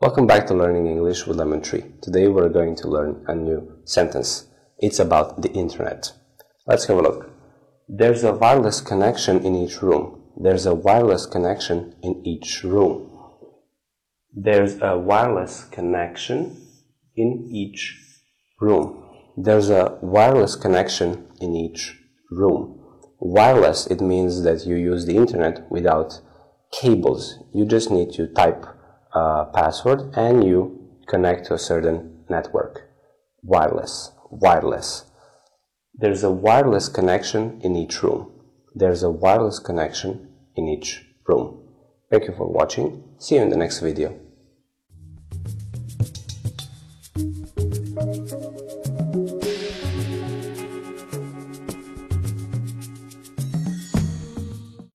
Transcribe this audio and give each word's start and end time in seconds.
Welcome 0.00 0.26
back 0.26 0.46
to 0.46 0.54
Learning 0.54 0.86
English 0.86 1.26
with 1.26 1.36
Lemon 1.36 1.60
Tree. 1.60 1.84
Today 2.00 2.26
we're 2.26 2.48
going 2.48 2.74
to 2.76 2.88
learn 2.88 3.22
a 3.28 3.34
new 3.34 3.82
sentence. 3.84 4.46
It's 4.78 4.98
about 4.98 5.42
the 5.42 5.52
internet. 5.52 6.12
Let's 6.66 6.86
have 6.86 6.96
a 6.96 7.02
look. 7.02 7.28
There's 7.86 8.24
a 8.24 8.32
wireless 8.32 8.80
connection 8.80 9.44
in 9.44 9.54
each 9.54 9.82
room. 9.82 10.22
There's 10.42 10.64
a 10.64 10.74
wireless 10.74 11.26
connection 11.26 11.96
in 12.02 12.22
each 12.24 12.64
room. 12.64 13.10
There's 14.34 14.80
a 14.80 14.96
wireless 14.96 15.64
connection 15.64 16.66
in 17.14 17.50
each 17.52 17.94
room. 18.58 19.04
There's 19.36 19.68
a 19.68 19.98
wireless 20.00 20.56
connection 20.56 21.28
in 21.42 21.54
each 21.54 21.94
room. 22.30 22.80
Wireless, 23.18 23.86
it 23.88 24.00
means 24.00 24.44
that 24.44 24.64
you 24.64 24.76
use 24.76 25.04
the 25.04 25.16
internet 25.16 25.70
without 25.70 26.22
cables. 26.72 27.38
You 27.52 27.66
just 27.66 27.90
need 27.90 28.12
to 28.12 28.28
type 28.28 28.64
password 29.12 30.14
and 30.16 30.44
you 30.44 30.88
connect 31.08 31.46
to 31.46 31.54
a 31.54 31.58
certain 31.58 32.24
network. 32.28 32.88
Wireless, 33.42 34.12
wireless. 34.30 35.04
There's 35.94 36.22
a 36.22 36.30
wireless 36.30 36.88
connection 36.88 37.60
in 37.62 37.76
each 37.76 38.02
room. 38.02 38.32
There's 38.74 39.02
a 39.02 39.10
wireless 39.10 39.58
connection 39.58 40.28
in 40.56 40.68
each 40.68 41.04
room. 41.26 41.68
Thank 42.10 42.26
you 42.26 42.34
for 42.34 42.50
watching. 42.50 43.02
See 43.18 43.36
you 43.36 43.42
in 43.42 43.50
the 43.50 43.56
next 43.56 43.80
video. 43.80 44.29